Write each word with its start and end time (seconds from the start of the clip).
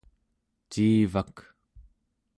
ciivak 0.71 1.35